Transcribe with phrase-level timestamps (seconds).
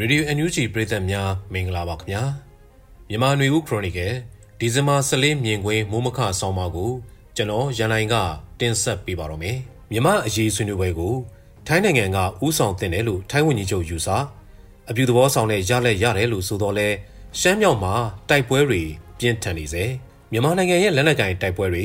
[0.00, 2.22] ရေဒီယို NUG ပရိသတ်များမင်္ဂလာပါခင်ဗျာ
[3.08, 4.12] မြန်မာຫນွေဦးခရိုနီကယ်
[4.60, 6.90] ဒီဇင်ဘာ14မြင်ကွင်းမိုးမခဆောင်းပါကို
[7.36, 8.14] ကျွန်တော်ရန်နိုင်က
[8.60, 9.56] တင်ဆက်ပေးပါတော့မယ်
[9.90, 11.14] မြန်မာအရေးဆွေးနွေးပွဲကို
[11.66, 14.08] ထိုင်းနိုင်ငံကဥဆောင်တင်တယ်လို့ထိုင်းဝန်ကြီးချုပ်ယူဆ
[14.90, 16.88] အပြုသဘောဆောင်တဲ့ရလက်ရတယ်လို့ဆိုတော့လဲ
[17.40, 17.94] ရှမ်းမြောက်မှာ
[18.28, 18.82] တိုက်ပွဲတွေ
[19.18, 19.84] ပြင်းထန်နေစေ
[20.32, 21.84] မြန်မာနိုင်ငံရဲ့လက်နက်ကင်တိုက်ပွဲတွေ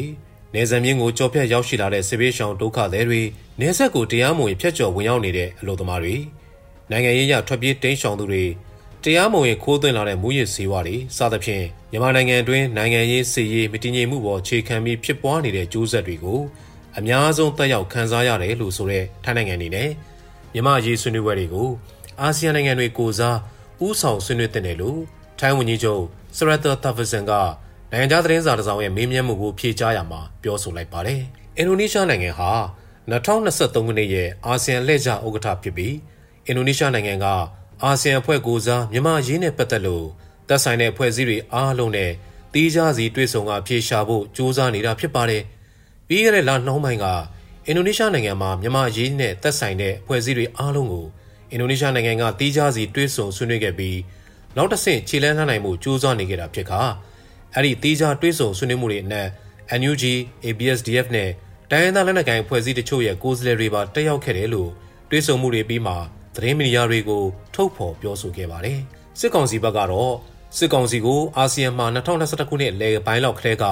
[0.53, 3.21] နေဇံမြင်းကိုကြော်ဖြတ်ရောက်ရှိလာတဲ့စစ်ပေးရှောင်ဒုက္ခသည်တွေ
[3.59, 6.15] နေဆက်ကိုတရားမဝင်ဖျက်ကျော်ဝင်ရောက်နေတဲ့အလို့သမားတွေ
[6.91, 8.43] နိုင်ငံရေးအရထွက်ပြေးတိမ်းရှောင်သူတွေ
[9.03, 16.39] တရားမဝင်ခိုးသွင်းလာတဲ့မူရစ်ဆေးဝါးတွေစသဖြင့်မြန်မာနိုင်ငံအတွင်းနိုင်ငံရေးစီရေးမတည်ငြိမ်မှုပေါ်ခြေခံပြီးဖြစ်ပွားနေတဲ့ကျိုးဆက်တွေကို
[16.97, 19.89] အများဆုံးတက်ရောက်ခံစားရတယ်လို့ဆိုတဲ့ထိုင်းနိုင်ငံအနေနဲ့
[20.53, 21.69] မြန်မာရေးဆွေးနွေးပွဲတွေကို
[22.21, 23.37] အာဆီယံနိုင်ငံတွေကိုစား
[23.85, 24.99] ဥဆောင်ဆွေးနွေးတဲ့လို့
[25.39, 26.03] ထိုင်းဝန်ကြီးချုပ်
[26.37, 27.31] စရတ်တာတာဖဆန်က
[27.91, 31.21] နိုင်ငံခြားသတင်းစာတစ်စောင်ရဲ့မေးမြန်းမှုကိုဖြေကြားရမှာပြောဆိုလိုက်ပါတယ်။
[31.57, 32.51] အင်ဒိုနီးရှားနိုင်ငံဟာ
[33.11, 36.20] 2023ခုနှစ်ရဲ့အာဆီယံလက်ကျဥက္ကဋ္ဌဖြစ်ပြီးအ
[36.51, 37.25] င်ဒိုနီးရှားနိုင်ငံက
[37.83, 40.05] အာဆီယံအဖွဲ့ကိုစားမြန်မာရင်းနဲ့ပတ်သက်လို့
[40.47, 42.11] သက်ဆိုင်တဲ့အဖွဲ့အစည်းတွေအားလုံးနဲ့
[42.53, 45.43] တီးခြားစီတွေ့ဆုံကအပြေရှာဖို့ကြိုးစားနေတာဖြစ်ပါတယ်။
[46.07, 47.05] ပြီးခဲ့တဲ့လနှောင်းပိုင်းက
[47.65, 51.05] အင်ဒိုနီးရှားနိုင်ငံမှာမြန်မာရင်းနဲ့သက်ဆိုင်တဲ့အဖွဲ့အစည်းတွေအားလုံးကို
[51.51, 53.97] အင်ဒိုနီးရှားနိုင်ငံကတီးခြားစီတွေ့ဆုံဆွေးနွေးခဲ့ပြီး
[54.57, 56.81] နောက်တစ်ဆင့်ခြေလှမ်းလှမ်းနိုင်မှုကြိုးစားနေကြတာဖြစ်ခါ
[57.53, 59.27] အဲ့ဒီတီးခြားတွေ့ဆုံဆွေးနွေးမှုတွေအနက်
[59.79, 60.03] NUG,
[60.45, 61.29] ABSDF နဲ့
[61.71, 64.69] တိုင်းရင်းသားလက်နက်ကိုင်အဖွဲ့အစည်းတချို့ရဲ့ကိုယ်စားလှယ်တွေပါတက်ရောက်ခဲ့တယ်လို့
[65.09, 65.93] တွေ့ဆုံမှုတွေပြီးမှ
[66.35, 67.23] သတင်းမီဒီယာတွေကို
[67.53, 68.79] ထုတ်ဖော်ပြောဆိုခဲ့ပါတယ်။
[69.19, 70.13] စစ်ကောင်စီဘက်ကတော့
[70.57, 73.65] စစ်ကောင်စီကိုအာဆီယံမှာ2021ခုနှစ်လယ်ပိုင်းလောက်ကလေးက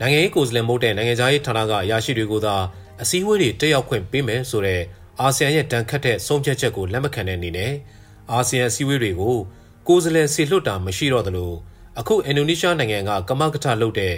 [0.00, 2.56] နိုင်ငံရေးကိုယ်စားလှယ်မဟုတ်တဲ့နိုင်ငံခြားရေးဌာနကရရှိတွေကိုသာ
[3.02, 4.80] အစည်းအဝေးတွေတက်ရောက်ခွင့်ပေးမယ်ဆိုတဲ့
[5.20, 7.72] အာဆီယံရဲ့တန်ခတ်တဲ့ဆုံးဖြတ်ချက်ကိုလက်မခံတဲ့အနေနဲ့
[8.32, 9.36] အာဆီယံအစည်းအဝေးတွေကို
[9.88, 11.52] ကိုယ်စားလှယ်ဆီလွတ်တာမရှိတော့သလို
[11.98, 14.14] အခုအင်ဒိုနီးရှားနိုင်ငံကကမကထလုပ်တဲ့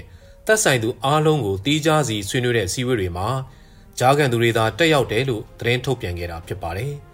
[0.47, 3.29] သက်ဆိုင်သူအားလုံးကိုတီးခြားစီဆွေးနွေးတဲ့စည်းဝေးတွေမှာ
[3.99, 6.95] ဂျားကန်သူတွေသာတက်ရောက်တယ်လို့သတင်းထုတ်ပြန်ခဲ့တာဖြစ်ပါတယ်။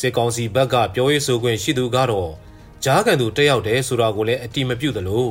[0.00, 2.30] စစ်ကောင်စီဘက်ကပြောရေးဆိုခွင့်ရှိသူကတော့
[2.84, 5.26] ဂျားကန်သူတက်ရောက်တယ်ဆိုတာကိုလည်းအတိမပြုသလို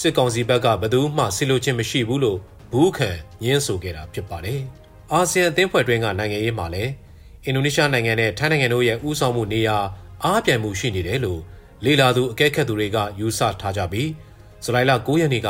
[0.00, 2.38] စစ်ကောင်စီဘက်ကဘယ်သူမှဆစ်လို့ချင်းမရှိဘူးလို့
[2.72, 3.10] ဘူးခံ
[3.42, 4.60] ညင်းဆိုခဲ့တာဖြစ်ပါတယ်။
[5.12, 6.90] အာဆီယံအသင်းဖွဲ့တွင်းကနိုင်ငံရေးမှာလည်း
[7.44, 9.76] အင်ဒိုနီးရှားနိုင်ငံနဲ့ထိုင်းနိုင်ငံတို့ရဲ့ဥဆောင်မှုနေရာ
[10.24, 11.40] အားပြိုင်မှုရှိနေတယ်လို့
[11.84, 14.10] လေလာသူအကဲခတ်သူတွေကယူဆထားကြပြီး
[14.64, 15.48] ဇူလိုင်လ9ရက်နေ့က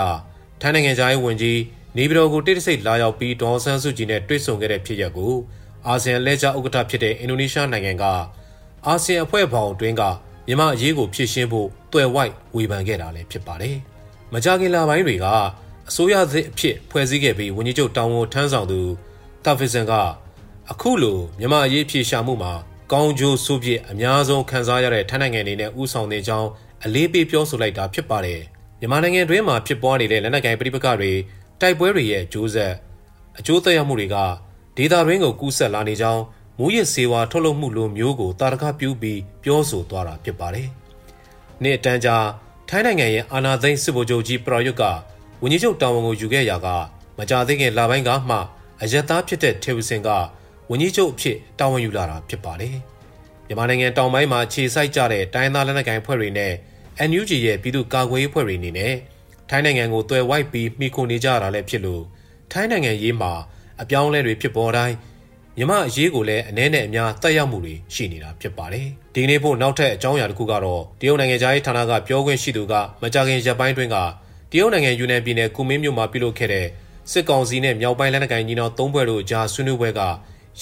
[0.60, 1.60] ထိုင်းနိုင်ငံသားရေးဝန်ကြီး
[1.96, 5.34] နေပြည်တော်ကိုတိတ်တဆိတ်လာရောက်ပြီးဒေါ်ဆန်းစုကြည်နဲ့တွေ့ဆုံခဲ့တဲ့ဖြစ်ရပ်ကို
[5.86, 8.04] အာဆီယံလဲကျဥက္ကဋ္ဌဖြစ်တဲ့အင်ဒိုနီးရှားနိုင်ငံက
[8.88, 10.02] အာဆီယံအဖွဲ့ပေါင်းတွင်းက
[10.46, 13.76] မြန်မာအရေးကိုဖြည့်ရှင်းဖို့တွယ်ဝိုက်ဝေဖန်ခဲ့တာလည်းဖြစ်ပါတယ်။
[14.32, 15.26] မကြခင်လပိုင်းတွေက
[15.88, 18.80] အစိုးရသစ်အဖြစ်ဖွဲ့စည်းခဲ့ပြီးဝန်ကြီးချုပ်တောင်ဝန်ထမ်းဆောင်သူ
[19.44, 19.92] တာဖီဆန်က
[20.70, 22.52] အခုလိုမြန်မာအရေးဖြည့်ရှာမှုမှာ
[22.92, 26.48] ကောင်းကျိုးဆိုးပြစ်အများဆုံးခံစားရတဲ့ထိုင်းနိုင်ငံနေနဲ့ဥဆောင်နေကြောင်း
[26.84, 28.40] အလေးပေးပြောဆိုလိုက်တာဖြစ်ပါတယ်။
[28.80, 31.12] မြန်မာနိုင်ငံတွင်းမှာဖြစ်ပွားနေတဲ့လက်နက်ကိုင်ပဋိပက္ခတွေ
[31.60, 32.72] တိုက်ပွဲတွေရဲ့အကျိုးဆက်
[33.38, 34.16] အကျိုးသက်ရောက်မှုတွေက
[34.76, 36.22] ဒေသတွင်းကိုကူးဆက်လာနေကြောင်း
[36.60, 40.68] မူရစ်စေဝါထုတ်လုပ်မှုလိုမျိုးကိုတာရကပြုပြီးပြောဆိုသွားတာဖြစ်ပါတယ်။
[41.62, 42.16] နေ့အတန်းကြာ
[42.68, 44.84] ထိုင်းနိုင်ငံရဲ့အာဏာသိမ်းစစ်ဗိုလ်ချုပ်ကြီးပရောယုတ်က
[45.42, 46.68] ဝန်ကြီးချုပ်တာဝန်ကိုယူခဲ့ရာက
[47.18, 48.36] မကြာသေးခင်လပိုင်းကမှ
[48.82, 50.08] အယက်သားဖြစ်တဲ့ထေဝစင်က
[50.70, 52.74] ဝန်ကြီးချုပ်အဖြစ်တာဝန်ယူလာတာဖြစ်ပါတယ်။
[53.46, 56.52] မြန်မာနိုင်ငံတောင်ပိုင်းမှာခြေစိုက်ကြတဲ့တိုင်းသားလက်နက်ကိုင်ဖွဲ့တွေနဲ့
[57.08, 58.94] NUG ရဲ့ပြည်သူ့ကာကွယ်ရေးဖွဲ့တွေအနေနဲ့
[59.50, 62.02] ထိုင်းနိုင်ငံကိုတွယ်ဝိုက်ပြီးမိခိုနေကြတာလည်းဖြစ်လို့
[62.52, 63.32] ထိုင်းနိုင်ငံရေးမှာ
[63.80, 64.96] အပြောင်းအလဲတွေဖြစ်ပေါ်တိုင်း
[65.60, 73.96] မြမအရေးကိုလည်းအ ਨੇ နဲ့အများတက်ရောက်မှုတွေရှိနေတာဖြစ်ပါတယ်။ဒီကနေ့ဖို့နောက်ထပ်အကြောင်းအရာတစ်ခုကတော့တရုတ်နိုင်ငံသားရေးဌာနကပြောခွင့်ရှိသူကမကြခင်ရပ်ပိုင်းတွင်းက
[74.52, 76.66] တရုတ်နိုင်ငံယူနန်ပြည်နယ်ကူမင်းမြို့မှာပြုလုပ်ခဲ့တဲ့
[77.12, 80.00] စစ်ကောင်စီနဲ့မြောက်ပိုင်းလက်နက်ကိုင်ညီနောင်သုံးဘွဲ့တို့ကြားဆွေးနွေးပွဲက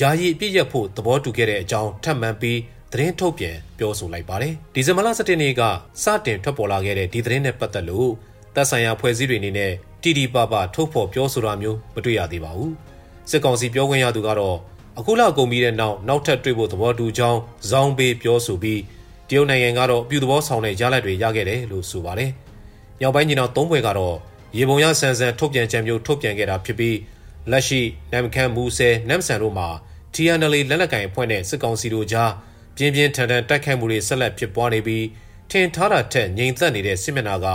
[0.01, 2.59] ယာယီအပြည့်ရဖို့သဘောတူခဲ့တဲ့အကြောင်းထပ်မံပြီး
[2.93, 5.63] သတင်းထုတ်ပြန်ပြောဆိုလိုက်ပါတယ်။ဒီဇင်ဘာလ17ရက်နေ့က
[6.03, 8.11] စတင်ထွက်ပေါ်လာခဲ့တဲ့ဒီသတင်းနဲ့ပတ်သက်လို့
[8.55, 12.73] တပ်ဆိုင်ရာဖွဲ့စည်းတွေအနေနဲ့တီတီပါပါထုတ်ဖော်ပြောဆိုတာမျိုးမတွေ့ရသေးပါဘူး။
[13.31, 14.57] စစ်ကောင်စီပြောခွင့်ရသူကတော့
[14.99, 17.41] အခုလကုန်ပြီးတဲ့နောက်နောက်ထပ်တွေ့ဖို့သဘောတူကြောင်း
[17.71, 18.81] ဇောင်းပေးပြောဆိုပြီး
[19.29, 22.31] တရုတ်နိုင်ငံကတော့အပြုသဘောဆောင်တဲ့ရလဒ်တွေရခဲ့တယ်လို့ဆိုပါတယ်။
[23.03, 24.17] ရောက်ပိုင်းညီနောင်သုံးဘွယ်ကတော့
[24.57, 26.97] ရေပုံရဆန်ဆန်ထုတ်ပြန်ကြံမျိုးထုတ်ပြန်ခဲ့တာဖြစ်ပြီး
[27.51, 27.81] လက်ရှိ
[28.13, 29.69] နမ်ခမ်းမူဆဲနမ်ဆန်တို့မှာ
[30.15, 32.33] TNL လက်လက်ကင်အဖွဲ့နဲ့စစ်ကောင်စီတို့ကြား
[32.77, 35.05] ပြင်းပြင်းထန်ထန်တိုက်ခိုက်မှုတွေဆက်လက်ဖြစ်ပွားနေပြီး
[35.51, 37.49] ထင်ထားတာထက်ငြိမ်သက်နေတဲ့စစ်မျက်နှာက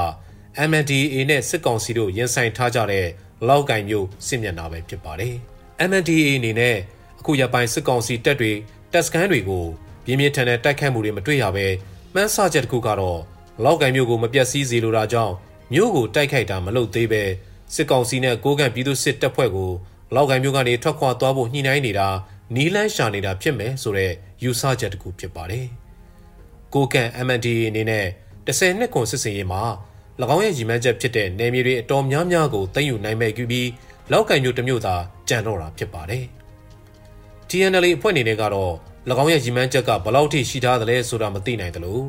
[0.69, 3.07] MNDAA နဲ့စစ်ကောင်စီတို့ရင်ဆိုင်ထားကြတဲ့
[3.47, 5.35] လောက်ကင်မျိုးစစ်မျက်နှာပဲဖြစ်ပါတယ်။
[5.89, 6.77] MNDAA အနေနဲ့
[7.21, 8.51] အခုရပိုင်းစစ်ကောင်စီတပ်တွေ
[8.91, 9.65] တပ်စခန်းတွေကို
[10.05, 11.67] ပြင်းပြင်းထန်ထန်တိုက်ခိုက်မှုတွေမတွေ့ရဘဲ
[12.13, 13.19] မှန်းဆချက်တစ်ခုကတော့
[13.63, 15.33] လောက်ကင်မျိုးကိုမပြတ်စည်းစေလိုတာကြောင့်
[15.73, 17.23] မျိုးကိုတိုက်ခိုက်တာမလုပ်သေးပဲ
[17.75, 19.71] စစ်ကောင်စီနဲ့ကိုကန့်ပြည်သူစစ်တပ်ဖွဲ့ကို
[20.15, 22.09] လောက်ကင်မျိုးကနေထွက်ခွာသွားဖို့ညှိနှိုင်းနေတာ
[22.55, 24.13] နီးလန်းရှာနေတာဖြစ်မယ်ဆိုတော့
[24.43, 25.65] ယူဆချက်တစ်ခုဖြစ်ပါတယ်။
[26.73, 28.05] ကိုကန့် MNDA အနေနဲ့
[28.47, 29.63] 10နှစ်ခွန်စစ်စင်ရေးမှာ၎
[30.35, 33.69] င်းရဲ့ရည်မှန်းချက်ဖြစ်တဲ့နယ်မြေတွေအတော်များများကိုသိမ်းယူနိုင်မဲ့ပြီး
[34.11, 34.95] လောက်ကင်မျိုးတစ်မျိုးသာ
[35.29, 36.25] ကြံတော့တာဖြစ်ပါတယ်။
[37.53, 38.73] TNL အဖွဲ့အနေနဲ့ကတော့၎
[39.23, 41.99] င်းရဲ့ရည်မှန်းချက်ကဘလောက်ထိရှိထားသလဲဆိုတာမသိနိုင်သလို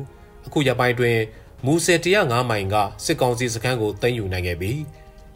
[0.45, 1.17] အခုရပိုင်းတွင်
[1.65, 2.75] မူဆယ်105မိုင်က
[3.05, 4.79] စစ်ကောင်စီစခန်းကိုသိမ်းယူနိုင်ခဲ့ပြီး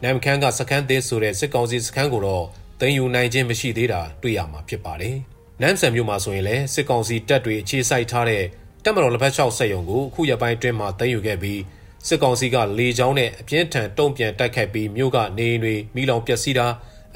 [0.04, 2.46] နမ်ခမ်းကစခန်းသေးဆိုတဲ့စစ်ကောင်စီစခန်းကိုတော့
[2.80, 5.16] သိမ်းယူနိုင်ခြင်းမရှိသေးတာတွေ့ရမှာဖြစ်ပါတယ်။
[5.62, 8.44] နမ်ဆန်မြို့မှာဆိုရင်လည်းစစ်ကောင်စီတပ်တွေအခြေစိုက်ထားတဲ့
[8.84, 11.62] တပ်မတော်လက်ဖက်ချောက်ဆက်ယုံကိုအခုရပိုင်းတွင်မှာသိမ်းယူခဲ့ပြီး
[12.08, 16.68] စစ်ကောင်စီကလေကြောင်းနဲ့အပြင်းထန်တုံ့ပြန်တိုက်ခိုက်ပြီးမြို့ကနေအိမ်တွေမိလောင်ပျက်စီးတာ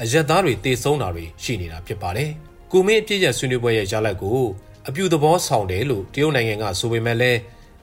[0.02, 2.32] အရက်သားတွေတေဆုံးတာတွေရှိနေတာဖြစ်ပါတယ်။
[2.72, 4.42] ကုမင်းအပြည့်ရဆွေးနွေးပွဲရဲ့ရလဒ်ကို
[4.88, 7.40] အပြူသဘောဆောင်တယ်လို့တရုတ်နိုင်ငံကဆိုပေမဲ့လည်း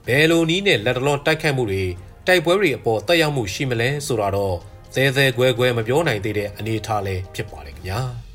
[0.07, 1.83] ဘယ်လိုနည်းနဲ့လက်တလုံးတိုက်ခိုက်မှုတွေ
[2.27, 4.55] တိုက်ပွဲတွေအပေါ်တက်ရောက်မှုရှိမလဲဆိုတာတော့
[4.95, 8.01] သဲသဲကွဲကွဲမပြောနိုင်သေးတဲ့အနေအထားလည်းဖြစ်ပါလေခင်ဗျာ။